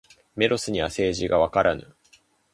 [0.35, 1.95] メロスには政治がわからぬ。